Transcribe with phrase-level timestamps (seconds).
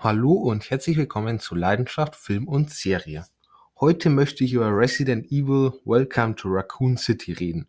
[0.00, 3.26] Hallo und herzlich willkommen zu Leidenschaft Film und Serie.
[3.80, 7.66] Heute möchte ich über Resident Evil Welcome to Raccoon City reden.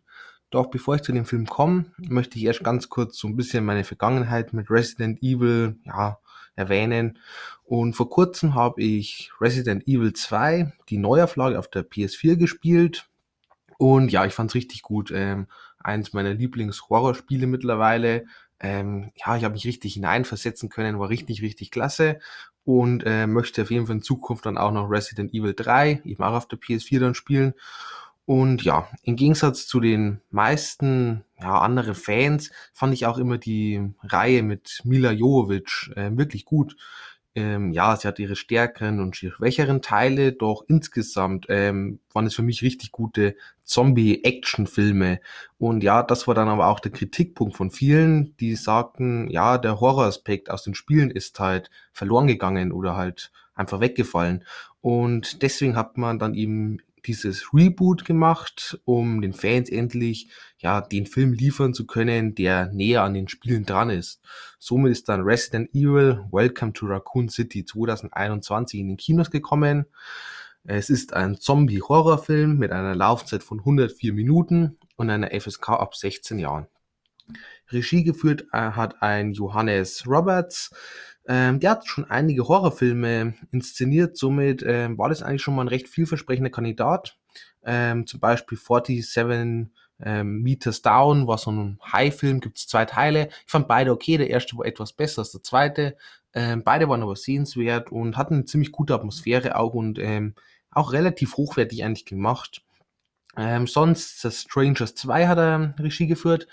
[0.50, 3.64] Doch bevor ich zu dem Film komme, möchte ich erst ganz kurz so ein bisschen
[3.64, 6.20] meine Vergangenheit mit Resident Evil ja,
[6.54, 7.18] erwähnen.
[7.64, 13.08] Und vor kurzem habe ich Resident Evil 2, die Neuauflage auf der PS4 gespielt.
[13.76, 15.10] Und ja, ich fand es richtig gut.
[15.12, 15.48] Ähm,
[15.80, 18.26] eins meiner Lieblings-Horrorspiele mittlerweile.
[18.60, 22.20] Ähm, ja, ich habe mich richtig hineinversetzen können, war richtig, richtig klasse
[22.64, 26.22] und äh, möchte auf jeden Fall in Zukunft dann auch noch Resident Evil 3 eben
[26.22, 27.54] auch auf der PS4 dann spielen.
[28.26, 33.92] Und ja, im Gegensatz zu den meisten ja, anderen Fans fand ich auch immer die
[34.04, 36.76] Reihe mit Mila Jovovich äh, wirklich gut
[37.34, 42.42] ähm, ja, sie hat ihre stärkeren und schwächeren Teile, doch insgesamt ähm, waren es für
[42.42, 45.20] mich richtig gute Zombie-Action-Filme.
[45.58, 49.80] Und ja, das war dann aber auch der Kritikpunkt von vielen, die sagten, ja, der
[49.80, 54.44] Horroraspekt aus den Spielen ist halt verloren gegangen oder halt einfach weggefallen.
[54.80, 61.06] Und deswegen hat man dann eben dieses Reboot gemacht, um den Fans endlich ja den
[61.06, 64.20] Film liefern zu können, der näher an den Spielen dran ist.
[64.58, 69.86] Somit ist dann Resident Evil Welcome to Raccoon City 2021 in den Kinos gekommen.
[70.64, 76.38] Es ist ein Zombie-Horrorfilm mit einer Laufzeit von 104 Minuten und einer FSK ab 16
[76.38, 76.66] Jahren.
[77.70, 80.70] Regie geführt äh, hat ein Johannes Roberts,
[81.28, 85.68] ähm, der hat schon einige Horrorfilme inszeniert, somit ähm, war das eigentlich schon mal ein
[85.68, 87.18] recht vielversprechender Kandidat.
[87.62, 89.70] Ähm, zum Beispiel 47
[90.02, 93.28] ähm, Meters Down war so ein High-Film, gibt es zwei Teile.
[93.44, 95.96] Ich fand beide okay, der erste war etwas besser als der zweite.
[96.32, 100.34] Ähm, beide waren aber sehenswert und hatten eine ziemlich gute Atmosphäre auch und ähm,
[100.70, 102.62] auch relativ hochwertig eigentlich gemacht.
[103.36, 106.46] Ähm, sonst, The Strangers 2 hat er Regie geführt.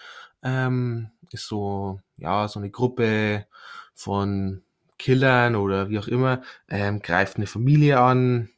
[0.44, 3.46] Ähm, ist so, ja, so eine Gruppe
[3.98, 4.62] von
[5.00, 8.50] Killern oder wie auch immer, ähm, greift eine Familie an.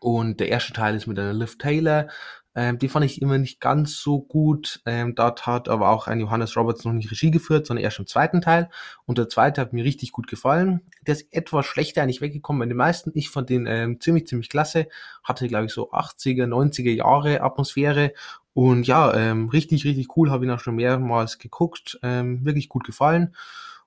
[0.00, 2.08] Und der erste Teil ist mit einer Liv Taylor.
[2.54, 4.80] Ähm, die fand ich immer nicht ganz so gut.
[4.84, 8.06] Ähm, dort hat aber auch ein Johannes Roberts noch nicht Regie geführt, sondern erst im
[8.06, 8.68] zweiten Teil.
[9.06, 10.80] Und der zweite hat mir richtig gut gefallen.
[11.06, 13.12] Der ist etwas schlechter eigentlich weggekommen bei den meisten.
[13.14, 14.88] Ich fand den ähm, ziemlich, ziemlich klasse.
[15.22, 18.12] Hatte, glaube ich, so 80er, 90er Jahre Atmosphäre.
[18.54, 20.30] Und ja, ähm, richtig, richtig cool.
[20.30, 21.98] Habe ihn auch schon mehrmals geguckt.
[22.02, 23.34] Ähm, wirklich gut gefallen.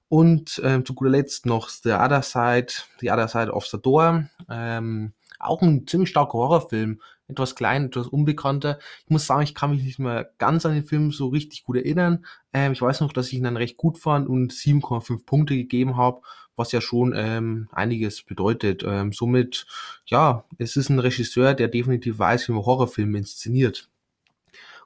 [0.08, 2.68] Und ähm, zu guter Letzt noch The Other Side,
[3.00, 4.30] The Other Side of the Door.
[4.50, 7.02] Ähm, auch ein ziemlich starker Horrorfilm.
[7.28, 8.78] Etwas klein, etwas unbekannter.
[9.04, 11.78] Ich muss sagen, ich kann mich nicht mehr ganz an den Film so richtig gut
[11.78, 12.26] erinnern.
[12.54, 15.98] Ähm, ich weiß noch, dass ich ihn dann recht gut fand und 7,5 Punkte gegeben
[15.98, 16.22] habe,
[16.56, 18.84] was ja schon ähm, einiges bedeutet.
[18.86, 19.66] Ähm, somit,
[20.06, 23.90] ja, es ist ein Regisseur, der definitiv weiß, wie man Horrorfilme inszeniert.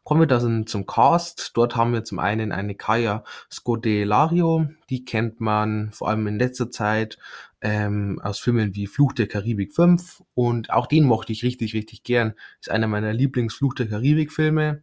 [0.10, 1.52] Kommen wir dann zum Cast.
[1.56, 6.72] Dort haben wir zum einen eine Kaya Scodelario, die kennt man vor allem in letzter
[6.72, 7.20] Zeit
[7.62, 12.02] ähm, aus Filmen wie Fluch der Karibik 5 und auch den mochte ich richtig, richtig
[12.02, 12.34] gern.
[12.60, 14.82] Ist einer meiner Lieblingsfluch der Karibik Filme.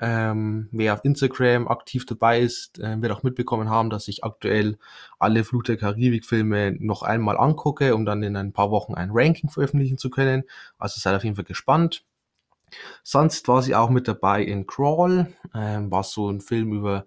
[0.00, 4.76] Ähm, wer auf Instagram aktiv dabei ist, äh, wird auch mitbekommen haben, dass ich aktuell
[5.20, 9.10] alle Fluch der Karibik Filme noch einmal angucke, um dann in ein paar Wochen ein
[9.12, 10.42] Ranking veröffentlichen zu können.
[10.78, 12.04] Also seid auf jeden Fall gespannt.
[13.02, 17.06] Sonst war sie auch mit dabei in Crawl, ähm, war so ein Film über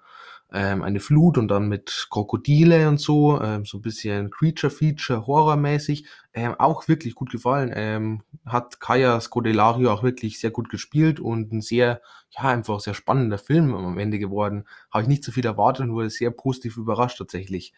[0.52, 6.06] ähm, eine Flut und dann mit Krokodile und so, ähm, so ein bisschen Creature-Feature, Horror-mäßig.
[6.34, 7.72] Ähm, auch wirklich gut gefallen.
[7.74, 12.94] Ähm, hat Kaya Scodelario auch wirklich sehr gut gespielt und ein sehr, ja, einfach sehr
[12.94, 14.66] spannender Film am Ende geworden.
[14.90, 17.74] Habe ich nicht so viel erwartet und wurde sehr positiv überrascht tatsächlich.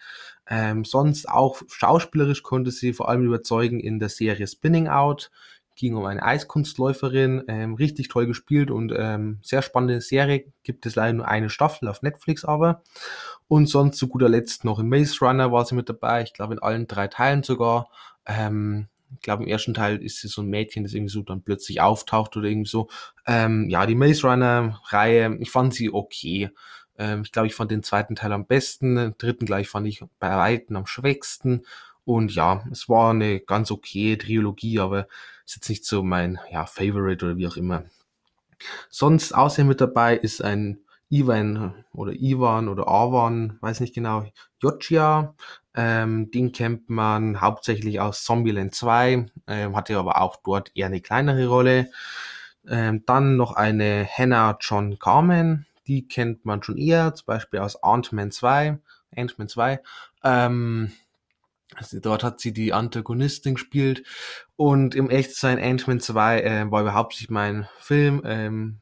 [0.47, 5.31] Ähm, sonst auch schauspielerisch konnte sie vor allem überzeugen in der Serie Spinning Out
[5.79, 10.45] ging um eine Eiskunstläuferin, ähm, richtig toll gespielt und ähm, sehr spannende Serie.
[10.63, 12.83] Gibt es leider nur eine Staffel auf Netflix aber.
[13.47, 16.21] Und sonst zu guter Letzt noch im Maze Runner war sie mit dabei.
[16.21, 17.89] Ich glaube in allen drei Teilen sogar.
[18.25, 21.41] Ähm, ich glaube, im ersten Teil ist sie so ein Mädchen, das irgendwie so dann
[21.41, 22.89] plötzlich auftaucht oder irgendwie so.
[23.25, 26.49] Ähm, ja, die Maze Runner-Reihe, ich fand sie okay.
[26.97, 28.95] Ähm, ich glaube, ich fand den zweiten Teil am besten.
[28.95, 31.63] Den dritten gleich fand ich bei Weitem am schwächsten.
[32.05, 35.07] Und ja, es war eine ganz okay Trilogie, aber
[35.45, 37.83] ist jetzt nicht so mein ja, Favorite oder wie auch immer.
[38.89, 40.79] Sonst außer mit dabei ist ein
[41.09, 44.25] Ivan oder Ivan oder Avan, weiß nicht genau,
[44.61, 45.33] Jotja.
[45.73, 51.01] Ähm, den kennt man hauptsächlich aus Zombieland 2, ähm, hatte aber auch dort eher eine
[51.01, 51.89] kleinere Rolle.
[52.67, 57.81] Ähm, dann noch eine Hannah John Carmen, die kennt man schon eher, zum Beispiel aus
[57.81, 58.77] Ant-Man 2,
[59.15, 59.79] Ant-Man 2.
[60.23, 60.91] Ähm,
[61.75, 64.03] also dort hat sie die Antagonistin gespielt
[64.55, 68.79] und im Echtsein Ant-Man 2 äh, war überhaupt nicht mein Film, ähm,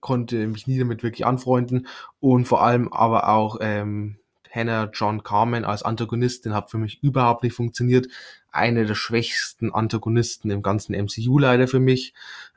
[0.00, 1.86] konnte mich nie damit wirklich anfreunden
[2.18, 4.16] und vor allem aber auch ähm,
[4.50, 8.08] Hannah John Carmen als Antagonistin hat für mich überhaupt nicht funktioniert.
[8.50, 12.14] Eine der schwächsten Antagonisten im ganzen MCU leider für mich.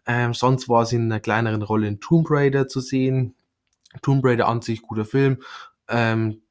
[0.07, 3.35] Ähm, sonst war sie in einer kleineren Rolle in Tomb Raider zu sehen.
[4.01, 5.43] Tomb Raider an sich guter Film.
[5.87, 6.41] Ähm,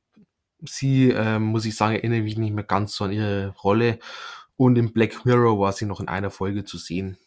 [0.64, 3.98] sie, ähm, muss ich sagen, erinnere mich nicht mehr ganz so an ihre Rolle.
[4.56, 7.18] Und in Black Mirror war sie noch in einer Folge zu sehen.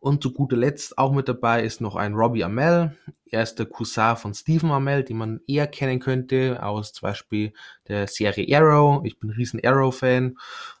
[0.00, 2.96] Und zu guter Letzt auch mit dabei ist noch ein Robbie Amell.
[3.30, 7.52] Er ist der Cousin von Stephen Amell, den man eher kennen könnte aus zum Beispiel
[7.88, 9.04] der Serie Arrow.
[9.04, 10.36] Ich bin ein riesen Arrow-Fan.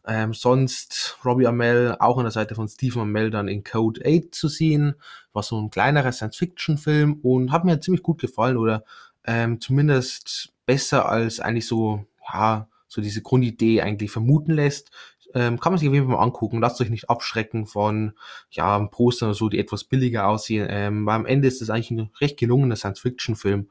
[0.06, 4.34] Ähm, sonst Robbie Amell auch an der Seite von Stephen Amell dann in Code 8
[4.34, 4.94] zu sehen.
[5.32, 8.84] War so ein kleinerer Science-Fiction-Film und hat mir ziemlich gut gefallen oder
[9.26, 14.90] ähm, zumindest besser als eigentlich so, ja, so diese Grundidee eigentlich vermuten lässt
[15.34, 16.60] ähm, kann man sich auf jeden Fall mal angucken.
[16.60, 18.14] Lasst euch nicht abschrecken von
[18.50, 20.66] ja, Postern oder so, die etwas billiger aussehen.
[20.70, 23.68] Ähm, weil am Ende ist das eigentlich ein recht gelungener Science-Fiction-Film.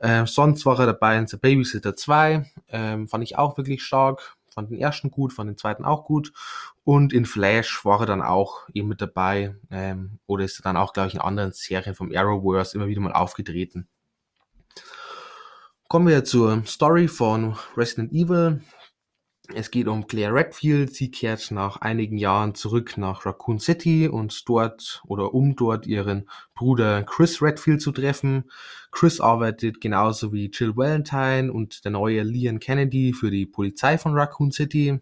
[0.00, 2.50] Ähm, sonst war er dabei in The Babysitter 2.
[2.68, 4.36] Ähm, fand ich auch wirklich stark.
[4.52, 6.32] Fand den ersten gut, fand den zweiten auch gut.
[6.82, 9.54] Und in Flash war er dann auch eben mit dabei.
[9.70, 13.00] Ähm, oder ist er dann auch, glaube ich, in anderen Serien vom Arrowverse immer wieder
[13.00, 13.86] mal aufgetreten.
[15.90, 18.60] Kommen wir zur Story von Resident Evil.
[19.54, 20.94] Es geht um Claire Redfield.
[20.94, 26.28] Sie kehrt nach einigen Jahren zurück nach Raccoon City und dort oder um dort ihren
[26.54, 28.50] Bruder Chris Redfield zu treffen.
[28.90, 34.12] Chris arbeitet genauso wie Jill Valentine und der neue Leon Kennedy für die Polizei von
[34.12, 35.00] Raccoon City.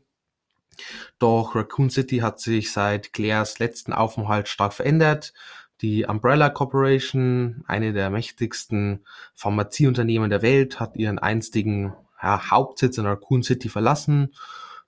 [1.19, 5.33] Doch Raccoon City hat sich seit Claires letzten Aufenthalt stark verändert.
[5.83, 13.07] Die Umbrella Corporation, eine der mächtigsten Pharmazieunternehmen der Welt, hat ihren einstigen ja, Hauptsitz in
[13.07, 14.35] Raccoon City verlassen.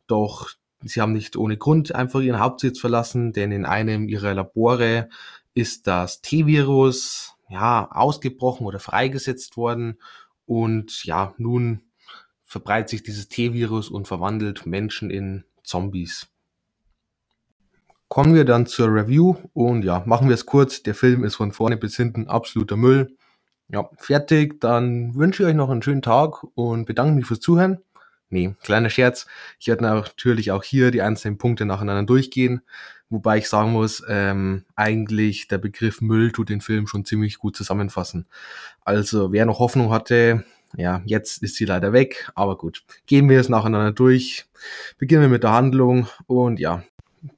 [0.07, 0.49] Doch
[0.83, 5.11] sie haben nicht ohne Grund einfach ihren Hauptsitz verlassen, denn in einem ihrer Labore
[5.55, 9.99] ist das T-Virus ja ausgebrochen oder freigesetzt worden
[10.47, 11.83] und ja, nun
[12.45, 16.29] verbreitet sich dieses T-Virus und verwandelt Menschen in Zombies.
[18.09, 20.83] Kommen wir dann zur Review und ja, machen wir es kurz.
[20.83, 23.17] Der Film ist von vorne bis hinten absoluter Müll.
[23.69, 24.61] Ja, fertig.
[24.61, 27.79] Dann wünsche ich euch noch einen schönen Tag und bedanke mich fürs Zuhören.
[28.31, 29.27] Nee, kleiner Scherz.
[29.59, 32.63] Ich werde natürlich auch hier die einzelnen Punkte nacheinander durchgehen.
[33.11, 37.57] Wobei ich sagen muss, ähm, eigentlich der Begriff Müll tut den Film schon ziemlich gut
[37.57, 38.27] zusammenfassen.
[38.85, 40.45] Also wer noch Hoffnung hatte,
[40.77, 42.31] ja, jetzt ist sie leider weg.
[42.35, 44.47] Aber gut, gehen wir es nacheinander durch.
[44.99, 46.83] Beginnen wir mit der Handlung und ja,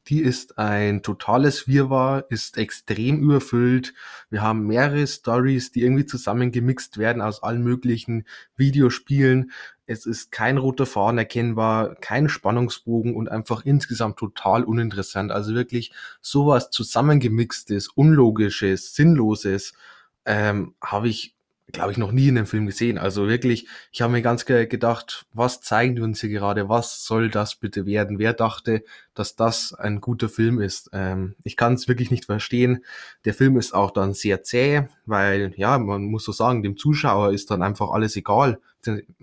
[0.07, 3.95] die ist ein totales Wirrwarr, ist extrem überfüllt.
[4.31, 9.53] Wir haben mehrere Stories, die irgendwie zusammengemixt werden aus allen möglichen Videospielen.
[9.87, 15.33] Es ist kein roter Faden erkennbar, kein Spannungsbogen und einfach insgesamt total uninteressant.
[15.33, 19.73] Also wirklich sowas zusammengemixtes, unlogisches, sinnloses
[20.25, 21.35] ähm, habe ich
[21.73, 22.99] glaube ich, noch nie in einem Film gesehen.
[22.99, 26.69] Also wirklich, ich habe mir ganz gedacht, was zeigen die uns hier gerade?
[26.69, 28.19] Was soll das bitte werden?
[28.19, 28.83] Wer dachte,
[29.21, 30.91] dass das ein guter Film ist?
[30.93, 32.85] Ähm, ich kann es wirklich nicht verstehen.
[33.25, 37.33] Der Film ist auch dann sehr zäh, weil, ja, man muss so sagen, dem Zuschauer
[37.33, 38.59] ist dann einfach alles egal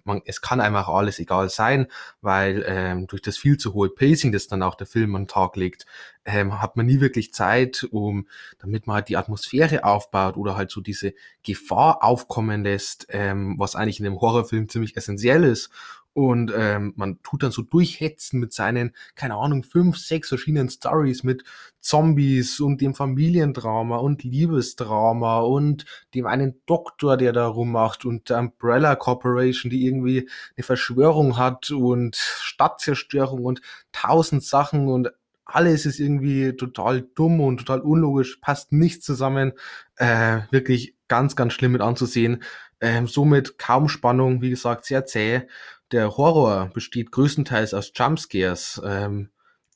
[0.04, 1.88] man, es kann einfach alles egal sein,
[2.22, 5.28] weil ähm, durch das viel zu hohe Pacing, das dann auch der Film an den
[5.28, 5.86] Tag legt,
[6.26, 8.28] ähm, hat man nie wirklich Zeit, um,
[8.60, 13.76] damit man halt die Atmosphäre aufbaut oder halt so diese Gefahr aufkommen lässt, ähm, was
[13.76, 15.70] eigentlich in einem Horrorfilm ziemlich essentiell ist
[16.18, 21.22] und ähm, man tut dann so durchhetzen mit seinen, keine Ahnung, fünf, sechs verschiedenen Stories
[21.22, 21.44] mit
[21.80, 28.40] Zombies und dem Familiendrama und Liebesdrama und dem einen Doktor, der da rummacht und der
[28.40, 35.12] Umbrella Corporation, die irgendwie eine Verschwörung hat und Stadtzerstörung und tausend Sachen und
[35.46, 39.54] alles ist irgendwie total dumm und total unlogisch, passt nicht zusammen.
[39.98, 42.42] Äh, wirklich ganz, ganz schlimm mit anzusehen.
[42.82, 45.44] Ähm, somit kaum Spannung, wie gesagt, sehr zäh.
[45.92, 48.82] Der Horror besteht größtenteils aus Jumpscares.
[48.84, 49.30] Ähm,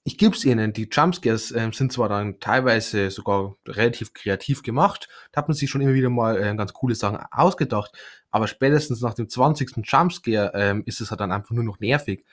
[0.03, 5.07] ich gebe es ihnen, die Jumpscares ähm, sind zwar dann teilweise sogar relativ kreativ gemacht,
[5.31, 7.91] da hat man sich schon immer wieder mal äh, ganz coole Sachen ausgedacht,
[8.31, 9.77] aber spätestens nach dem 20.
[9.85, 12.25] Jumpscare ähm, ist es halt dann einfach nur noch nervig.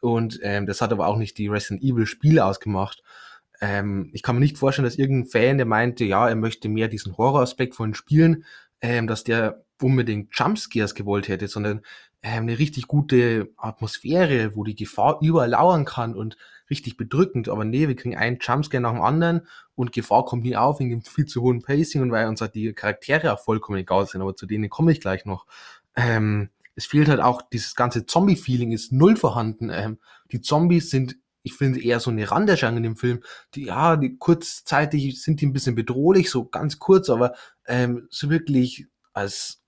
[0.00, 3.02] Und ähm, das hat aber auch nicht die Resident Evil Spiele ausgemacht.
[3.60, 6.88] Ähm, ich kann mir nicht vorstellen, dass irgendein Fan, der meinte, ja, er möchte mehr
[6.88, 8.44] diesen Horroraspekt von Spielen,
[8.80, 11.82] ähm, dass der unbedingt Jumpscares gewollt hätte, sondern
[12.32, 16.36] eine richtig gute Atmosphäre, wo die Gefahr überall lauern kann und
[16.70, 17.48] richtig bedrückend.
[17.48, 20.90] Aber nee, wir kriegen einen Jumpscare nach dem anderen und Gefahr kommt nie auf wegen
[20.90, 24.22] dem viel zu hohen Pacing und weil uns halt die Charaktere auch vollkommen egal sind.
[24.22, 25.46] Aber zu denen komme ich gleich noch.
[25.94, 29.70] Ähm, es fehlt halt auch, dieses ganze Zombie-Feeling ist null vorhanden.
[29.70, 29.98] Ähm,
[30.30, 31.16] die Zombies sind
[31.46, 33.22] ich finde eher so eine Randerscheinung in dem Film.
[33.54, 38.30] Die, ja, die kurzzeitig sind die ein bisschen bedrohlich, so ganz kurz, aber ähm, so
[38.30, 39.62] wirklich als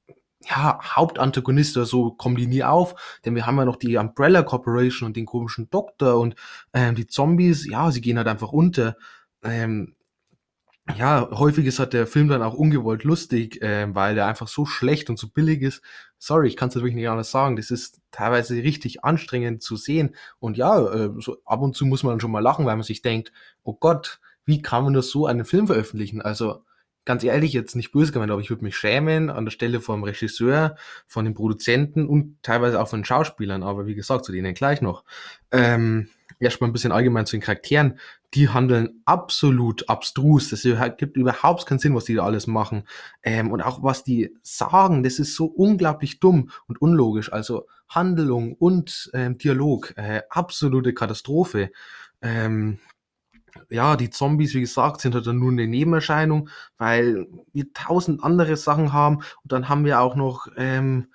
[0.46, 4.42] ja, Hauptantagonist oder so kommen die nie auf, denn wir haben ja noch die Umbrella
[4.42, 6.36] Corporation und den komischen Doktor und
[6.72, 8.96] ähm, die Zombies, ja, sie gehen halt einfach unter.
[9.42, 9.94] Ähm,
[10.96, 14.64] ja, häufig ist halt der Film dann auch ungewollt lustig, äh, weil der einfach so
[14.64, 15.82] schlecht und so billig ist.
[16.18, 17.56] Sorry, ich kann es wirklich nicht anders sagen.
[17.56, 20.14] Das ist teilweise richtig anstrengend zu sehen.
[20.38, 23.02] Und ja, äh, so ab und zu muss man schon mal lachen, weil man sich
[23.02, 23.32] denkt,
[23.64, 26.22] oh Gott, wie kann man nur so einen Film veröffentlichen?
[26.22, 26.64] Also
[27.08, 30.04] ganz ehrlich, jetzt nicht böse gemeint, aber ich würde mich schämen an der Stelle vom
[30.04, 34.52] Regisseur, von den Produzenten und teilweise auch von den Schauspielern, aber wie gesagt, zu denen
[34.52, 35.04] gleich noch.
[35.50, 37.98] Ähm, erstmal ein bisschen allgemein zu den Charakteren.
[38.34, 40.50] Die handeln absolut abstrus.
[40.50, 40.66] Das
[40.98, 42.84] gibt überhaupt keinen Sinn, was die da alles machen.
[43.22, 47.32] Ähm, und auch was die sagen, das ist so unglaublich dumm und unlogisch.
[47.32, 51.70] Also Handlung und ähm, Dialog, äh, absolute Katastrophe.
[52.20, 52.80] Ähm,
[53.68, 58.56] ja, die Zombies, wie gesagt, sind halt dann nur eine Nebenerscheinung, weil wir tausend andere
[58.56, 59.16] Sachen haben.
[59.16, 61.08] Und dann haben wir auch noch ähm,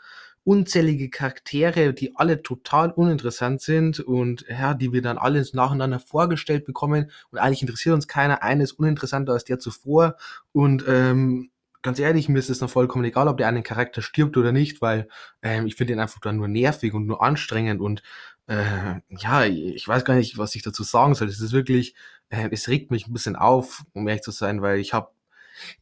[0.43, 6.65] unzählige Charaktere, die alle total uninteressant sind und ja, die wir dann alle nacheinander vorgestellt
[6.65, 7.12] bekommen.
[7.31, 8.43] Und eigentlich interessiert uns keiner.
[8.43, 10.17] Einer ist uninteressanter als der zuvor.
[10.51, 11.50] Und ähm,
[11.81, 14.81] ganz ehrlich, mir ist es dann vollkommen egal, ob der eine Charakter stirbt oder nicht,
[14.81, 15.07] weil
[15.41, 18.03] ähm, ich finde ihn einfach dann nur nervig und nur anstrengend und
[18.47, 21.27] äh, ja, ich weiß gar nicht, was ich dazu sagen soll.
[21.29, 21.95] Es ist wirklich,
[22.29, 25.12] äh, es regt mich ein bisschen auf, um ehrlich zu sein, weil ich habe,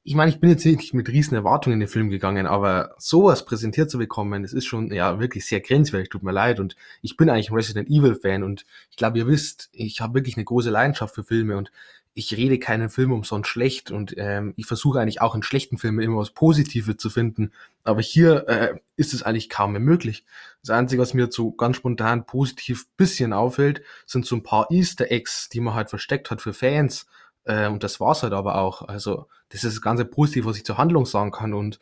[0.03, 3.45] ich meine, ich bin jetzt nicht mit riesen Erwartungen in den Film gegangen, aber sowas
[3.45, 6.59] präsentiert zu bekommen, das ist schon ja wirklich sehr grenzwertig, tut mir leid.
[6.59, 10.13] Und ich bin eigentlich ein Resident Evil Fan und ich glaube, ihr wisst, ich habe
[10.13, 11.71] wirklich eine große Leidenschaft für Filme und
[12.13, 16.01] ich rede keinen Film umsonst schlecht und ähm, ich versuche eigentlich auch in schlechten Filmen
[16.01, 17.51] immer was Positives zu finden.
[17.83, 20.25] Aber hier äh, ist es eigentlich kaum mehr möglich.
[20.61, 25.09] Das Einzige, was mir so ganz spontan positiv bisschen auffällt, sind so ein paar Easter
[25.09, 27.07] Eggs, die man halt versteckt hat für Fans.
[27.43, 28.83] Äh, und das war's halt aber auch.
[28.83, 31.53] Also das ist das ganze Positiv, was ich zur Handlung sagen kann.
[31.53, 31.79] Und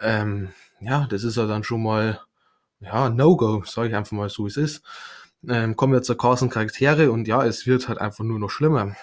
[0.00, 2.20] ähm, ja, das ist ja dann schon mal
[2.80, 4.82] ja No-Go, sage ich einfach mal so, wie es ist.
[5.48, 8.94] Ähm, kommen wir zur Carson Charaktere und ja, es wird halt einfach nur noch schlimmer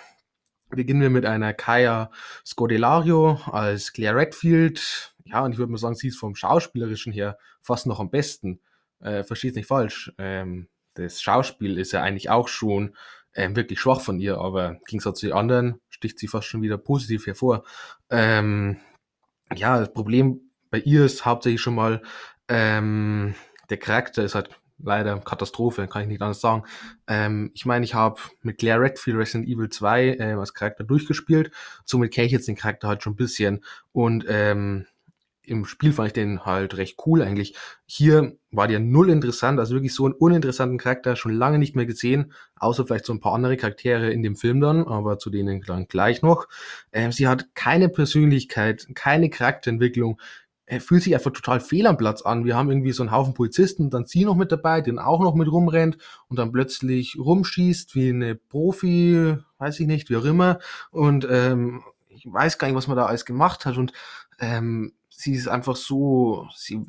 [0.69, 2.11] beginnen wir mit einer Kaya
[2.45, 5.13] Scodelario als Claire Redfield.
[5.25, 8.59] Ja, und ich würde mal sagen, sie ist vom Schauspielerischen her fast noch am besten.
[8.99, 10.11] Äh, versteht nicht falsch.
[10.17, 12.95] Ähm, das Schauspiel ist ja eigentlich auch schon
[13.33, 16.61] ähm, wirklich schwach von ihr, aber im Gegensatz zu den anderen sticht sie fast schon
[16.61, 17.63] wieder positiv hervor.
[18.09, 18.77] Ähm,
[19.55, 22.01] ja, das Problem bei ihr ist hauptsächlich schon mal,
[22.47, 23.35] ähm,
[23.69, 24.49] der Charakter ist halt
[24.81, 26.63] leider Katastrophe, kann ich nicht anders sagen.
[27.07, 31.51] Ähm, ich meine, ich habe mit Claire Redfield Resident Evil 2 äh, als Charakter durchgespielt,
[31.85, 34.85] somit kenne ich jetzt den Charakter halt schon ein bisschen und ähm,
[35.43, 37.55] im Spiel fand ich den halt recht cool eigentlich.
[37.85, 41.85] Hier war der null interessant, also wirklich so einen uninteressanten Charakter schon lange nicht mehr
[41.85, 45.61] gesehen, außer vielleicht so ein paar andere Charaktere in dem Film dann, aber zu denen
[45.61, 46.47] dann gleich noch.
[46.91, 50.19] Ähm, sie hat keine Persönlichkeit, keine Charakterentwicklung,
[50.69, 52.45] er fühlt sich einfach total fehl am Platz an.
[52.45, 55.33] Wir haben irgendwie so einen Haufen Polizisten, dann sie noch mit dabei, den auch noch
[55.33, 60.59] mit rumrennt und dann plötzlich rumschießt wie eine Profi, weiß ich nicht, wie auch immer.
[60.91, 63.77] Und ähm, ich weiß gar nicht, was man da alles gemacht hat.
[63.77, 63.93] Und
[64.39, 66.81] ähm, sie ist einfach so, sie,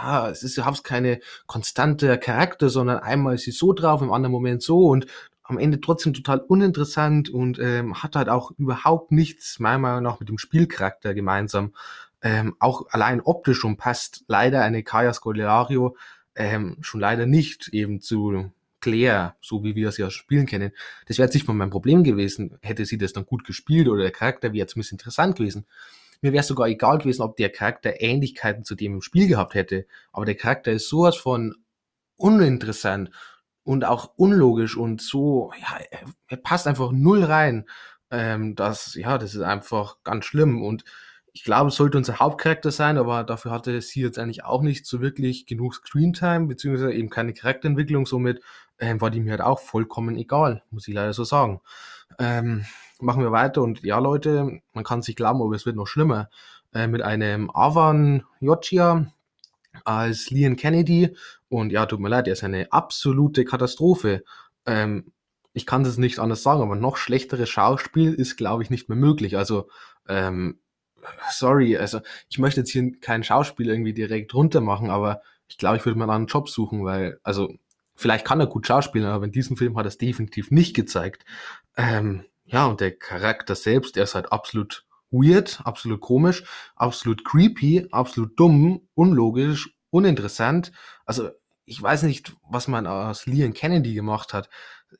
[0.00, 4.32] ja, es ist überhaupt keine konstante Charakter, sondern einmal ist sie so drauf, im anderen
[4.32, 5.06] Moment so und
[5.42, 10.20] am Ende trotzdem total uninteressant und ähm, hat halt auch überhaupt nichts, meiner Meinung nach,
[10.20, 11.74] mit dem Spielcharakter gemeinsam
[12.22, 15.96] ähm, auch allein optisch schon passt leider eine Kaya Scolario
[16.36, 20.70] ähm, schon leider nicht eben zu Claire, so wie wir es ja spielen kennen.
[21.06, 24.02] Das wäre jetzt nicht mal mein Problem gewesen, hätte sie das dann gut gespielt oder
[24.02, 25.66] der Charakter wäre zumindest interessant gewesen.
[26.22, 29.86] Mir wäre sogar egal gewesen, ob der Charakter Ähnlichkeiten zu dem im Spiel gehabt hätte.
[30.12, 31.54] Aber der Charakter ist sowas von
[32.16, 33.10] uninteressant
[33.64, 35.78] und auch unlogisch und so, ja,
[36.28, 37.66] er passt einfach null rein.
[38.10, 40.84] Ähm, das, ja, das ist einfach ganz schlimm und
[41.34, 44.86] ich glaube, es sollte unser Hauptcharakter sein, aber dafür hatte sie jetzt eigentlich auch nicht
[44.86, 48.42] so wirklich genug Screentime, beziehungsweise eben keine Charakterentwicklung, somit
[48.78, 51.60] ähm, war die mir halt auch vollkommen egal, muss ich leider so sagen.
[52.18, 52.66] Ähm,
[53.02, 56.28] machen wir weiter und ja, Leute, man kann sich glauben, aber es wird noch schlimmer.
[56.74, 59.12] Äh, mit einem Avan Yoccia
[59.84, 61.14] als Leon Kennedy
[61.48, 64.24] und ja, tut mir leid, er ist eine absolute Katastrophe.
[64.66, 65.12] Ähm,
[65.52, 68.96] ich kann das nicht anders sagen, aber noch schlechteres Schauspiel ist, glaube ich, nicht mehr
[68.96, 69.36] möglich.
[69.36, 69.68] Also
[70.08, 70.58] ähm,
[71.30, 75.76] sorry, also ich möchte jetzt hier keinen Schauspiel irgendwie direkt runter machen, aber ich glaube,
[75.76, 77.52] ich würde mal einen Job suchen, weil, also
[77.94, 81.24] vielleicht kann er gut schauspielen, aber in diesem Film hat er es definitiv nicht gezeigt.
[81.76, 86.44] Ähm, ja, und der Charakter selbst, der ist halt absolut weird, absolut komisch,
[86.74, 90.72] absolut creepy, absolut dumm, unlogisch, uninteressant.
[91.04, 91.30] Also
[91.64, 94.48] ich weiß nicht, was man aus Leon Kennedy gemacht hat.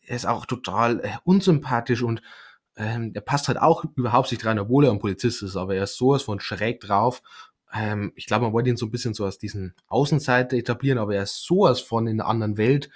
[0.02, 2.22] Er ist auch total äh, unsympathisch und
[2.76, 5.84] ähm, der passt halt auch überhaupt nicht rein, obwohl er ein Polizist ist, aber er
[5.84, 7.22] ist sowas von schräg drauf.
[7.74, 11.16] ähm, ich glaube, man wollte ihn so ein bisschen so als diesen Außenseiter etablieren, aber
[11.16, 12.90] er ist sowas von in einer anderen Welt.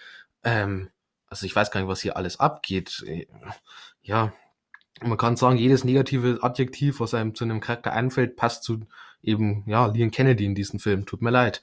[0.45, 0.91] Ähm,
[1.29, 3.05] also ich weiß gar nicht, was hier alles abgeht.
[3.07, 3.27] Äh,
[4.03, 4.33] ja,
[5.03, 8.87] man kann sagen, jedes negative Adjektiv, was einem zu einem Charakter einfällt, passt zu
[9.23, 11.05] eben, ja, Leon Kennedy in diesem Film.
[11.05, 11.61] Tut mir leid.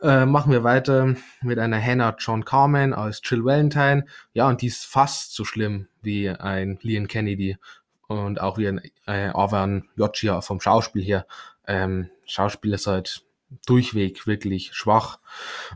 [0.00, 4.04] Äh, machen wir weiter mit einer Hannah John Carmen als Jill Valentine.
[4.34, 7.56] Ja, und die ist fast so schlimm wie ein Leon Kennedy
[8.06, 11.26] und auch wie ein äh, Arvan Yoccia vom Schauspiel her.
[11.66, 13.24] Ähm, Schauspiel ist halt
[13.66, 15.20] durchweg wirklich schwach.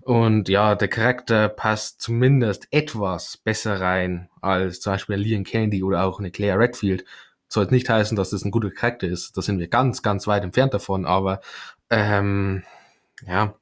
[0.03, 6.05] Und ja, der Charakter passt zumindest etwas besser rein als zum Beispiel Leon Kennedy oder
[6.05, 7.05] auch eine Claire Redfield.
[7.49, 9.37] Soll nicht heißen, dass das ein guter Charakter ist.
[9.37, 11.05] Da sind wir ganz, ganz weit entfernt davon.
[11.05, 11.41] Aber
[11.91, 12.63] ähm,
[13.27, 13.55] ja,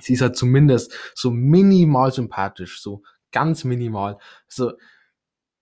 [0.00, 4.18] sie ist halt zumindest so minimal sympathisch, so ganz minimal.
[4.48, 4.72] So,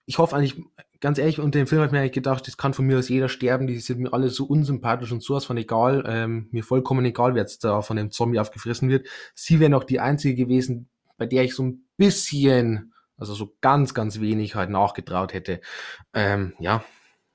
[0.06, 0.62] ich hoffe eigentlich,
[1.00, 3.08] ganz ehrlich, unter dem Film habe ich mir eigentlich gedacht, das kann von mir aus
[3.08, 7.04] jeder sterben, die sind mir alle so unsympathisch und sowas von egal, ähm, mir vollkommen
[7.04, 9.08] egal, wer jetzt da von dem Zombie aufgefressen wird.
[9.34, 13.94] Sie wäre noch die einzige gewesen, bei der ich so ein bisschen, also so ganz,
[13.94, 15.60] ganz wenig halt nachgetraut hätte.
[16.14, 16.84] Ähm, ja,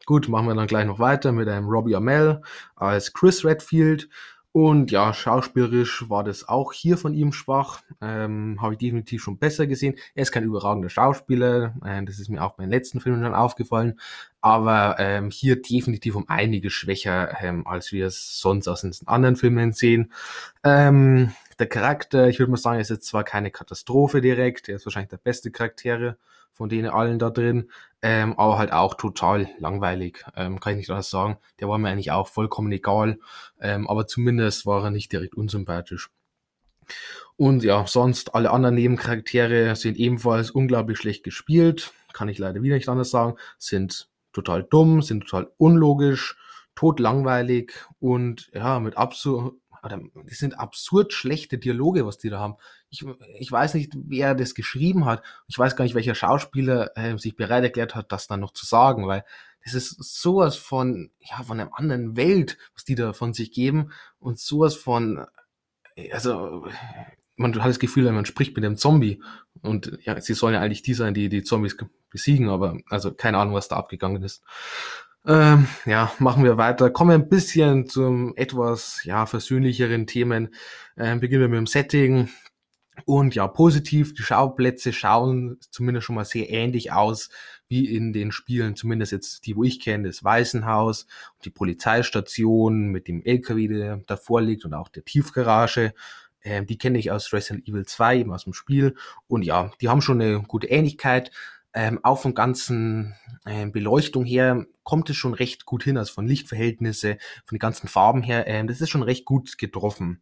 [0.06, 2.42] gut, machen wir dann gleich noch weiter mit einem Robbie Amell
[2.76, 4.10] als Chris Redfield.
[4.56, 7.82] Und ja, schauspielerisch war das auch hier von ihm schwach.
[8.00, 9.96] Ähm, Habe ich definitiv schon besser gesehen.
[10.14, 11.76] Er ist kein überragender Schauspieler.
[11.84, 14.00] Äh, das ist mir auch bei den letzten Filmen schon aufgefallen.
[14.40, 19.36] Aber ähm, hier definitiv um einige schwächer, ähm, als wir es sonst aus den anderen
[19.36, 20.14] Filmen sehen.
[20.64, 24.70] Ähm, der Charakter, ich würde mal sagen, ist jetzt zwar keine Katastrophe direkt.
[24.70, 26.16] Er ist wahrscheinlich der beste Charaktere
[26.56, 27.70] von denen allen da drin,
[28.08, 31.40] ähm, aber halt auch total langweilig, ähm, kann ich nicht anders sagen.
[31.60, 33.18] Der war mir eigentlich auch vollkommen egal,
[33.60, 36.12] ähm, aber zumindest war er nicht direkt unsympathisch.
[37.36, 42.76] Und ja, sonst alle anderen Nebencharaktere sind ebenfalls unglaublich schlecht gespielt, kann ich leider wieder
[42.76, 46.38] nicht anders sagen, sind total dumm, sind total unlogisch,
[46.76, 52.56] totlangweilig und ja, mit absolut oder das sind absurd schlechte Dialoge, was die da haben.
[52.90, 53.06] Ich,
[53.40, 55.24] ich weiß nicht, wer das geschrieben hat.
[55.48, 58.66] Ich weiß gar nicht, welcher Schauspieler äh, sich bereit erklärt hat, das dann noch zu
[58.66, 59.24] sagen, weil
[59.64, 63.92] das ist sowas von, ja, von einer anderen Welt, was die da von sich geben
[64.20, 65.26] und sowas von,
[66.12, 66.68] also,
[67.36, 69.22] man hat das Gefühl, man spricht mit dem Zombie
[69.62, 71.76] und ja, sie sollen ja eigentlich die sein, die die Zombies
[72.10, 74.44] besiegen, aber also keine Ahnung, was da abgegangen ist.
[75.28, 76.92] Ähm, ja, machen wir weiter.
[76.92, 80.54] Kommen wir ein bisschen zum etwas ja versöhnlicheren Themen.
[80.98, 82.30] Ähm, beginnen wir mit dem Setting.
[83.06, 87.30] Und ja, positiv, die Schauplätze schauen zumindest schon mal sehr ähnlich aus
[87.68, 91.08] wie in den Spielen, zumindest jetzt die, wo ich kenne, das Waisenhaus,
[91.44, 95.94] die Polizeistation mit dem LKW, der davor liegt und auch der Tiefgarage.
[96.44, 98.96] Ähm, die kenne ich aus Resident Evil 2, eben aus dem Spiel.
[99.28, 101.32] Und ja, die haben schon eine gute Ähnlichkeit
[101.76, 106.26] ähm, auch von ganzen ähm, Beleuchtung her kommt es schon recht gut hin, also von
[106.26, 110.22] Lichtverhältnisse, von den ganzen Farben her, ähm, das ist schon recht gut getroffen.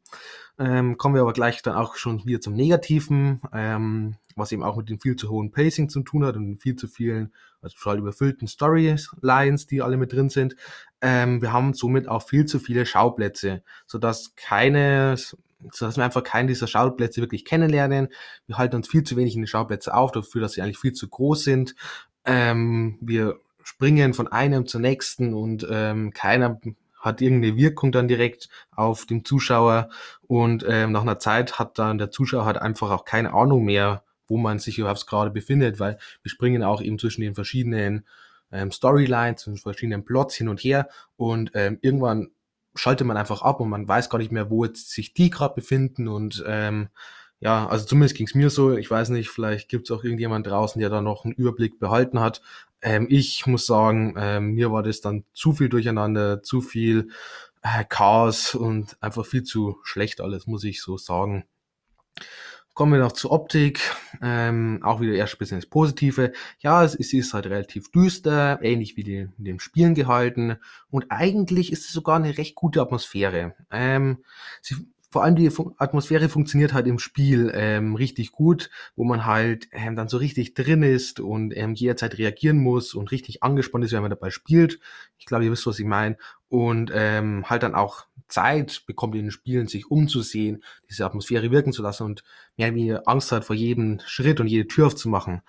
[0.58, 4.78] Ähm, kommen wir aber gleich dann auch schon wieder zum Negativen, ähm, was eben auch
[4.78, 8.00] mit dem viel zu hohen Pacing zu tun hat und viel zu vielen, also total
[8.00, 10.56] überfüllten Storylines, die alle mit drin sind.
[11.02, 15.18] Ähm, wir haben somit auch viel zu viele Schauplätze, sodass keine
[15.72, 18.10] so dass wir einfach keinen dieser Schauplätze wirklich kennenlernen.
[18.48, 20.94] Wir halten uns viel zu wenig in die Schauplätze auf, dafür, dass sie eigentlich viel
[20.94, 21.76] zu groß sind.
[22.26, 26.60] Ähm, wir springen von einem zur nächsten und ähm, keiner
[27.00, 29.90] hat irgendeine Wirkung dann direkt auf den Zuschauer
[30.22, 34.04] und ähm, nach einer Zeit hat dann der Zuschauer halt einfach auch keine Ahnung mehr,
[34.28, 38.06] wo man sich überhaupt gerade befindet, weil wir springen auch eben zwischen den verschiedenen
[38.52, 42.30] ähm, Storylines, zwischen verschiedenen Plots hin und her und ähm, irgendwann
[42.76, 45.56] schaltet man einfach ab und man weiß gar nicht mehr, wo jetzt sich die gerade
[45.56, 46.90] befinden und ähm,
[47.40, 48.72] ja, also zumindest ging es mir so.
[48.78, 52.22] Ich weiß nicht, vielleicht gibt es auch irgendjemand draußen, der da noch einen Überblick behalten
[52.22, 52.42] hat.
[52.82, 57.10] Ähm, ich muss sagen, ähm, mir war das dann zu viel Durcheinander, zu viel
[57.62, 61.44] äh, Chaos und einfach viel zu schlecht alles, muss ich so sagen.
[62.74, 63.80] Kommen wir noch zur Optik.
[64.20, 66.34] Ähm, auch wieder erst ein bisschen das Positive.
[66.60, 70.58] Ja, es, es ist halt relativ düster, ähnlich wie in dem Spielen gehalten.
[70.90, 73.54] Und eigentlich ist es sogar eine recht gute Atmosphäre.
[73.70, 74.24] Ähm,
[74.62, 74.76] sie,
[75.12, 79.68] vor allem die Fun Atmosphäre funktioniert halt im Spiel ähm, richtig gut, wo man halt
[79.72, 83.92] ähm, dann so richtig drin ist und ähm, jederzeit reagieren muss und richtig angespannt ist,
[83.92, 84.80] wenn man dabei spielt.
[85.20, 86.18] Ich glaube, ihr wisst, was ich meine.
[86.54, 91.74] Und ähm, halt dann auch Zeit bekommt in den Spielen, sich umzusehen, diese Atmosphäre wirken
[91.74, 92.24] zu lassen und
[92.58, 95.42] mehr wie Angst hat vor jedem Schritt und jede Tür aufzumachen.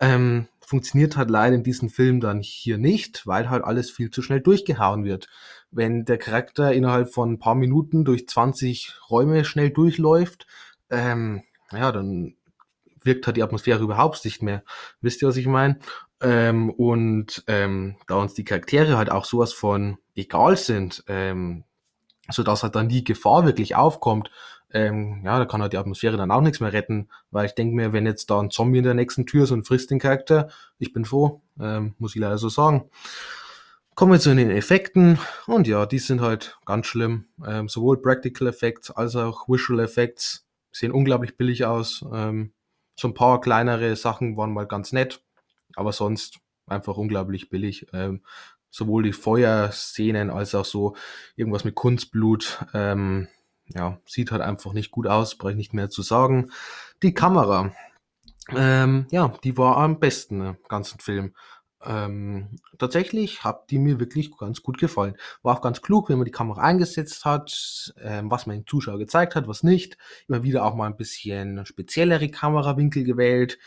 [0.00, 4.20] Ähm, funktioniert halt leider in diesem Film dann hier nicht, weil halt alles viel zu
[4.20, 5.28] schnell durchgehauen wird
[5.70, 10.46] wenn der Charakter innerhalb von ein paar Minuten durch 20 Räume schnell durchläuft,
[10.90, 11.42] ähm,
[11.72, 12.36] ja, dann
[13.02, 14.64] wirkt halt die Atmosphäre überhaupt nicht mehr.
[15.00, 15.78] Wisst ihr, was ich meine?
[16.20, 21.64] Ähm, und ähm, da uns die Charaktere halt auch sowas von egal sind, ähm,
[22.30, 24.30] sodass halt dann die Gefahr wirklich aufkommt,
[24.70, 27.74] ähm, ja, da kann halt die Atmosphäre dann auch nichts mehr retten, weil ich denke
[27.74, 30.48] mir, wenn jetzt da ein Zombie in der nächsten Tür ist und frisst den Charakter,
[30.78, 32.90] ich bin froh, ähm, muss ich leider so sagen.
[33.94, 37.26] Kommen wir zu den Effekten und ja, die sind halt ganz schlimm.
[37.44, 42.04] Ähm, sowohl Practical Effects als auch Visual Effects sehen unglaublich billig aus.
[42.12, 42.52] Ähm,
[42.94, 45.22] so ein paar kleinere Sachen waren mal ganz nett,
[45.78, 47.86] aber sonst einfach unglaublich billig.
[47.92, 48.22] Ähm,
[48.70, 50.94] sowohl die Feuerszenen als auch so
[51.36, 52.64] irgendwas mit Kunstblut.
[52.74, 53.28] Ähm,
[53.74, 56.50] ja, sieht halt einfach nicht gut aus, brauche ich nicht mehr zu sagen.
[57.02, 57.72] Die Kamera,
[58.54, 61.34] ähm, ja, die war am besten im ganzen Film.
[61.84, 65.16] Ähm, tatsächlich hat die mir wirklich ganz gut gefallen.
[65.42, 68.98] War auch ganz klug, wenn man die Kamera eingesetzt hat, ähm, was man dem Zuschauer
[68.98, 69.96] gezeigt hat, was nicht.
[70.26, 73.58] Immer wieder auch mal ein bisschen speziellere Kamerawinkel gewählt.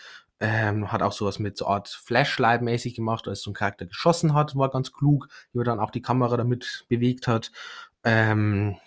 [0.43, 4.55] Ähm, hat auch sowas mit so Art Flashlight-mäßig gemacht, als so ein Charakter geschossen hat,
[4.55, 7.51] war ganz klug, wie man dann auch die Kamera damit bewegt hat.
[8.03, 8.77] Ähm,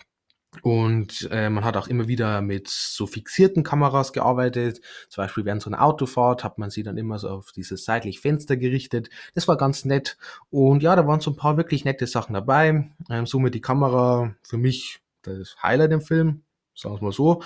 [0.61, 4.81] und äh, man hat auch immer wieder mit so fixierten Kameras gearbeitet.
[5.09, 8.21] Zum Beispiel während so einer Autofahrt hat man sie dann immer so auf dieses seitliche
[8.21, 9.09] Fenster gerichtet.
[9.33, 10.17] Das war ganz nett.
[10.49, 12.89] Und ja, da waren so ein paar wirklich nette Sachen dabei.
[13.09, 16.44] Ähm, somit die Kamera für mich das Highlight im Film.
[16.75, 17.41] Sagen wir mal so.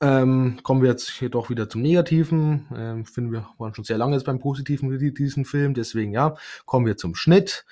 [0.00, 2.66] Ähm, kommen wir jetzt jedoch wieder zum Negativen.
[2.76, 5.74] Ähm, finden wir waren schon sehr lange jetzt beim Positiven mit diesem Film.
[5.74, 6.34] Deswegen ja,
[6.66, 7.64] kommen wir zum Schnitt.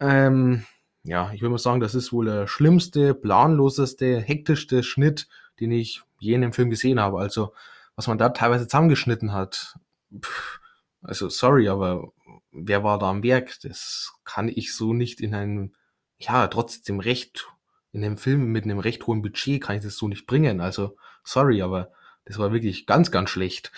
[0.00, 0.64] Ähm,
[1.02, 5.28] ja, ich würde mal sagen, das ist wohl der schlimmste, planloseste, hektischste Schnitt,
[5.60, 7.18] den ich je in dem Film gesehen habe.
[7.20, 7.52] Also,
[7.94, 9.76] was man da teilweise zusammengeschnitten hat.
[10.18, 10.60] Pff,
[11.02, 12.12] also, sorry, aber
[12.52, 13.60] wer war da am Werk?
[13.62, 15.74] Das kann ich so nicht in einem,
[16.18, 17.48] ja, trotzdem recht,
[17.94, 20.60] in einem Film mit einem recht hohen Budget kann ich das so nicht bringen.
[20.60, 21.90] Also, sorry, aber
[22.24, 23.72] das war wirklich ganz, ganz schlecht.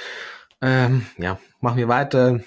[0.60, 2.40] Ähm, ja, machen wir weiter.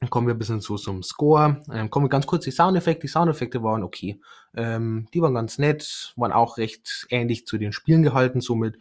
[0.00, 1.62] Dann kommen wir ein bisschen so zum Score.
[1.72, 3.02] Ähm, kommen wir ganz kurz die Soundeffekte.
[3.02, 4.20] Die Soundeffekte waren okay.
[4.56, 8.76] Ähm, die waren ganz nett, waren auch recht ähnlich zu den Spielen gehalten, somit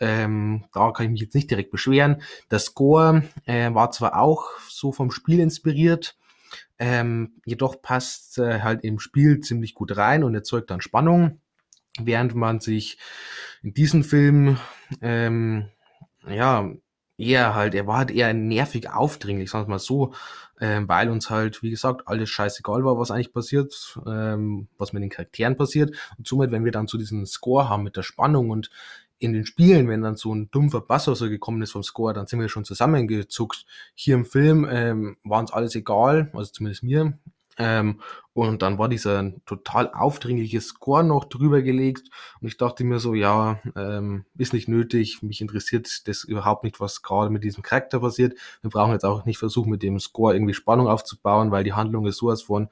[0.00, 2.22] ähm, da kann ich mich jetzt nicht direkt beschweren.
[2.50, 6.16] Der Score äh, war zwar auch so vom Spiel inspiriert,
[6.78, 11.40] ähm, jedoch passt äh, halt im Spiel ziemlich gut rein und erzeugt dann Spannung,
[11.98, 12.98] während man sich
[13.62, 14.58] in diesem Film
[15.00, 15.68] ähm,
[16.28, 16.70] ja
[17.18, 20.14] eher halt, er war halt eher nervig aufdringlich, sagen wir mal so,
[20.60, 25.02] ähm, weil uns halt, wie gesagt, alles scheißegal war, was eigentlich passiert, ähm, was mit
[25.02, 25.96] den Charakteren passiert.
[26.16, 28.70] Und somit, wenn wir dann zu diesem Score haben mit der Spannung und
[29.18, 32.28] in den Spielen, wenn dann so ein dumpfer Bass so gekommen ist vom Score, dann
[32.28, 33.66] sind wir schon zusammengezuckt.
[33.94, 37.18] Hier im Film ähm, war uns alles egal, also zumindest mir.
[37.58, 38.00] Ähm,
[38.32, 42.08] und dann war dieser total aufdringliche Score noch drüber gelegt.
[42.40, 45.22] Und ich dachte mir so, ja, ähm, ist nicht nötig.
[45.22, 48.38] Mich interessiert das überhaupt nicht, was gerade mit diesem Charakter passiert.
[48.62, 52.06] Wir brauchen jetzt auch nicht versuchen, mit dem Score irgendwie Spannung aufzubauen, weil die Handlung
[52.06, 52.68] ist sowas von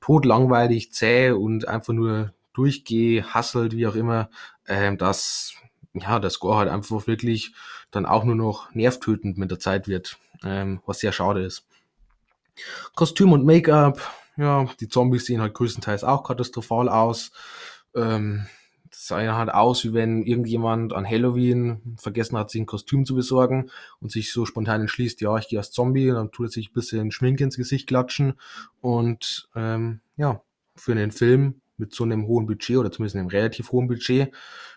[0.00, 4.30] totlangweilig, zäh und einfach nur durchgehasselt, wie auch immer,
[4.66, 5.54] ähm, dass
[5.92, 7.54] ja, der Score halt einfach wirklich
[7.90, 11.66] dann auch nur noch nervtötend mit der Zeit wird, ähm, was sehr schade ist.
[12.94, 14.00] Kostüm und Make-up,
[14.40, 17.30] ja, die Zombies sehen halt größtenteils auch katastrophal aus.
[17.94, 18.46] Ähm,
[18.90, 23.04] das sah ja halt aus, wie wenn irgendjemand an Halloween vergessen hat, sich ein Kostüm
[23.04, 26.46] zu besorgen und sich so spontan entschließt, ja, ich gehe als Zombie und dann tut
[26.46, 28.34] er sich ein bisschen Schminke ins Gesicht klatschen.
[28.80, 30.42] Und ähm, ja,
[30.74, 34.32] für einen Film mit so einem hohen Budget oder zumindest einem relativ hohen Budget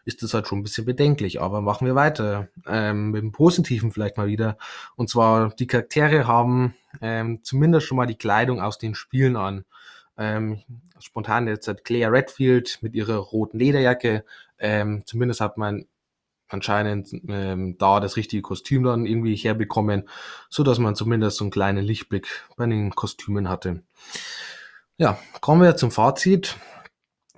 [0.06, 1.42] ist das halt schon ein bisschen bedenklich.
[1.42, 4.58] Aber machen wir weiter ähm, mit dem Positiven vielleicht mal wieder.
[4.96, 9.66] Und zwar die Charaktere haben ähm, zumindest schon mal die Kleidung aus den Spielen an.
[10.18, 10.62] Ähm,
[11.00, 14.26] spontan jetzt hat Claire Redfield mit ihrer roten Lederjacke.
[14.60, 15.86] Ähm, zumindest hat man
[16.50, 20.08] anscheinend ähm, da das richtige Kostüm dann irgendwie herbekommen,
[20.50, 23.82] so dass man zumindest so einen kleinen Lichtblick bei den Kostümen hatte.
[24.98, 26.56] Ja, kommen wir zum Fazit.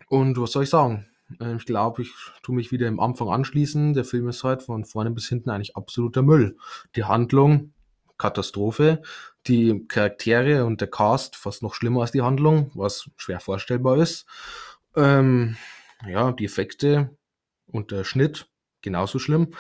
[0.08, 1.08] Und was soll ich sagen?
[1.40, 2.12] Äh, ich glaube, ich
[2.44, 3.94] tue mich wieder im Anfang anschließen.
[3.94, 6.58] Der Film ist halt von vorne bis hinten eigentlich absoluter Müll.
[6.96, 7.74] Die Handlung,
[8.18, 9.02] Katastrophe.
[9.48, 14.26] Die Charaktere und der Cast fast noch schlimmer als die Handlung, was schwer vorstellbar ist.
[14.96, 15.56] Ähm,
[16.08, 17.16] ja, die Effekte
[17.68, 18.48] und der Schnitt
[18.82, 19.54] genauso schlimm.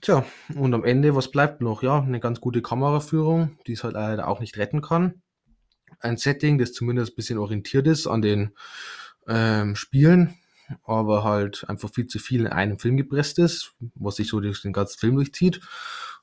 [0.00, 1.82] Tja, und am Ende, was bleibt noch?
[1.82, 5.22] Ja, eine ganz gute Kameraführung, die es halt leider auch nicht retten kann.
[6.00, 8.54] Ein Setting, das zumindest ein bisschen orientiert ist an den
[9.28, 10.34] ähm, Spielen,
[10.84, 14.62] aber halt einfach viel zu viel in einem Film gepresst ist, was sich so durch
[14.62, 15.60] den ganzen Film durchzieht.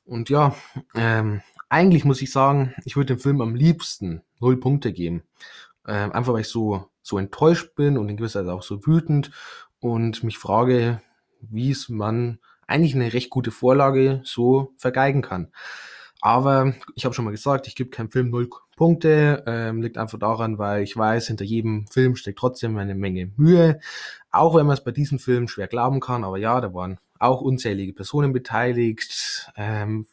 [0.03, 0.55] Und ja,
[0.95, 5.23] ähm, eigentlich muss ich sagen, ich würde dem Film am liebsten null Punkte geben.
[5.87, 9.31] Ähm, einfach weil ich so, so enttäuscht bin und in gewisser Weise auch so wütend
[9.79, 11.01] und mich frage,
[11.39, 15.51] wie es man eigentlich eine recht gute Vorlage so vergeigen kann.
[16.21, 19.43] Aber ich habe schon mal gesagt, ich gebe keinem Film null Punkte.
[19.47, 23.79] Ähm, liegt einfach daran, weil ich weiß, hinter jedem Film steckt trotzdem eine Menge Mühe.
[24.31, 27.41] Auch wenn man es bei diesem Film schwer glauben kann, aber ja, da waren auch
[27.41, 30.07] unzählige Personen beteiligt, ähm,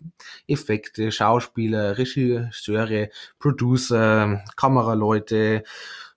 [0.46, 5.62] Effekte, Schauspieler, Regisseure, Producer, Kameraleute,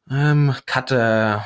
[0.09, 1.45] ähm, Cutter,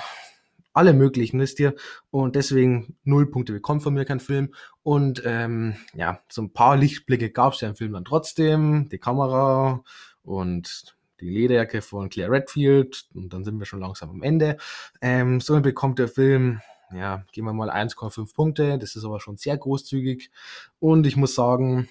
[0.75, 1.73] alle möglichen, wisst ihr.
[2.11, 4.53] Und deswegen null Punkte bekommt von mir kein Film.
[4.83, 8.89] Und ähm, ja, so ein paar Lichtblicke gab es ja im Film dann trotzdem.
[8.89, 9.83] Die Kamera
[10.23, 13.07] und die Lederjacke von Claire Redfield.
[13.13, 14.57] Und dann sind wir schon langsam am Ende.
[15.01, 16.61] Ähm, somit bekommt der Film,
[16.93, 18.77] ja, gehen wir mal 1,5 Punkte.
[18.77, 20.29] Das ist aber schon sehr großzügig.
[20.79, 21.87] Und ich muss sagen,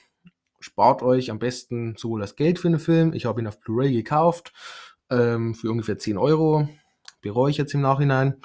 [0.60, 3.12] spart euch am besten sowohl das Geld für den Film.
[3.12, 4.52] Ich habe ihn auf Blu-ray gekauft
[5.10, 6.68] ähm, für ungefähr 10 Euro.
[7.24, 8.36] Bereue ich jetzt im Nachhinein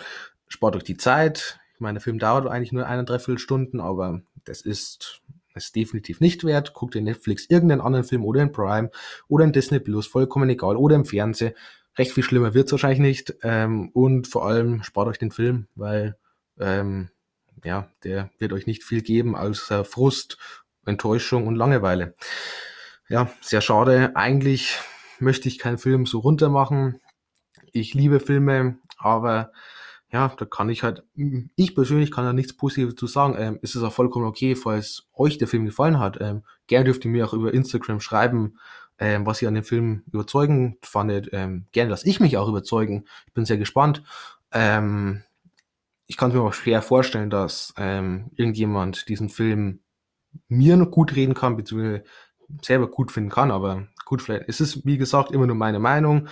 [0.48, 1.60] spart euch die Zeit.
[1.76, 5.22] Ich meine, der Film dauert eigentlich nur eine, dreiviertel Stunden, aber das ist
[5.54, 6.74] ist definitiv nicht wert.
[6.74, 8.90] Guckt in Netflix irgendeinen anderen Film oder in Prime
[9.28, 11.54] oder in Disney Plus, vollkommen egal, oder im Fernsehen.
[11.98, 13.36] Recht viel schlimmer wird es wahrscheinlich nicht.
[13.44, 16.16] Ähm, und vor allem spart euch den Film, weil
[16.58, 17.10] ähm,
[17.66, 20.38] ja, der wird euch nicht viel geben als äh, Frust,
[20.86, 22.16] Enttäuschung und Langeweile.
[23.10, 24.16] Ja, sehr schade.
[24.16, 24.78] Eigentlich
[25.20, 27.02] möchte ich keinen Film so runter machen.
[27.74, 29.52] Ich liebe Filme, aber
[30.12, 31.04] ja, da kann ich halt,
[31.56, 33.36] ich persönlich kann da nichts Positives zu sagen.
[33.38, 36.18] Ähm, ist es auch vollkommen okay, falls euch der Film gefallen hat.
[36.20, 38.58] Ähm, gerne dürft ihr mir auch über Instagram schreiben,
[38.98, 41.30] ähm, was ihr an dem Film überzeugend fandet.
[41.32, 43.06] Ähm, gerne lasse ich mich auch überzeugen.
[43.28, 44.04] Ich bin sehr gespannt.
[44.52, 45.24] Ähm,
[46.08, 49.82] ich kann mir auch schwer vorstellen, dass ähm, irgendjemand diesen Film
[50.48, 52.04] mir noch gut reden kann, beziehungsweise
[52.64, 56.28] selber gut finden kann, aber gut, vielleicht ist es, wie gesagt, immer nur meine Meinung.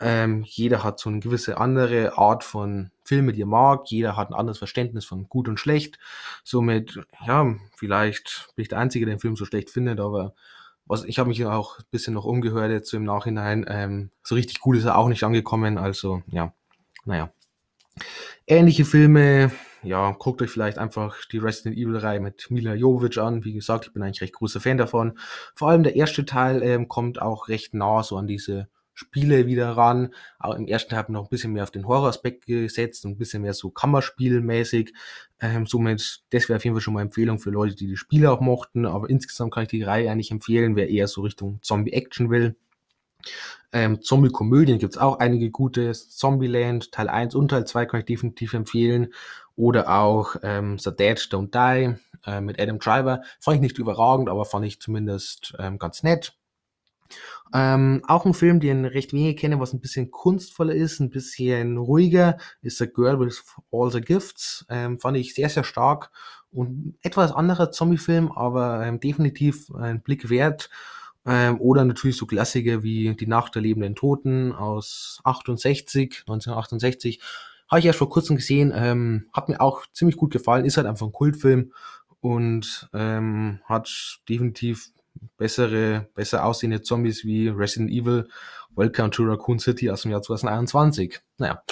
[0.00, 3.90] Ähm, jeder hat so eine gewisse andere Art von Filme, die er mag.
[3.90, 5.98] Jeder hat ein anderes Verständnis von gut und schlecht.
[6.44, 10.34] Somit, ja, vielleicht bin ich der Einzige, der den Film so schlecht findet, aber
[10.86, 13.64] was, ich habe mich auch ein bisschen noch umgehört jetzt so im Nachhinein.
[13.68, 15.78] Ähm, so richtig gut ist er auch nicht angekommen.
[15.78, 16.52] Also, ja,
[17.04, 17.30] naja.
[18.46, 19.50] Ähnliche Filme,
[19.82, 23.44] ja, guckt euch vielleicht einfach die Resident Evil Reihe mit Mila Jovovich an.
[23.44, 25.18] Wie gesagt, ich bin eigentlich recht großer Fan davon.
[25.54, 29.76] Vor allem der erste Teil ähm, kommt auch recht nah so an diese Spiele wieder
[29.76, 30.14] ran.
[30.38, 33.42] Auch im ersten Teil noch ein bisschen mehr auf den Horroraspekt gesetzt und ein bisschen
[33.42, 34.94] mehr so Kammerspielmäßig.
[35.38, 38.32] Ähm, somit, das wäre auf jeden Fall schon mal Empfehlung für Leute, die die Spiele
[38.32, 38.86] auch mochten.
[38.86, 42.56] Aber insgesamt kann ich die Reihe eigentlich empfehlen, wer eher so Richtung Zombie-Action will.
[43.72, 45.92] Ähm, Zombie-Komödien gibt's auch einige gute.
[45.92, 49.12] Zombieland, Teil 1 und Teil 2 kann ich definitiv empfehlen.
[49.56, 53.22] Oder auch ähm, The Dead Don't Die äh, mit Adam Driver.
[53.40, 56.34] Fand ich nicht überragend, aber fand ich zumindest ähm, ganz nett.
[57.54, 61.76] Ähm, auch ein Film, den recht wenige kennen, was ein bisschen kunstvoller ist, ein bisschen
[61.76, 64.66] ruhiger, ist The Girl with All the Gifts.
[64.68, 66.10] Ähm, fand ich sehr, sehr stark
[66.50, 70.70] und etwas anderer Zombie-Film, aber ähm, definitiv ein Blick wert.
[71.26, 77.20] Ähm, oder natürlich so Klassiker wie Die Nacht der lebenden Toten aus 68, 1968.
[77.68, 80.86] Habe ich erst vor kurzem gesehen, ähm, hat mir auch ziemlich gut gefallen, ist halt
[80.86, 81.72] einfach ein Kultfilm
[82.20, 84.92] und ähm, hat definitiv
[85.36, 88.28] bessere, besser aussehende Zombies wie Resident Evil,
[88.74, 91.20] Welcome to Raccoon City aus dem Jahr 2021.
[91.38, 91.62] Naja,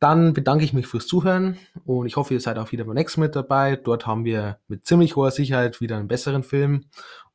[0.00, 3.20] dann bedanke ich mich fürs Zuhören und ich hoffe, ihr seid auch wieder beim nächsten
[3.20, 3.76] mit dabei.
[3.76, 6.86] Dort haben wir mit ziemlich hoher Sicherheit wieder einen besseren Film.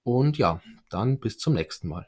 [0.03, 2.07] Und ja, dann bis zum nächsten Mal.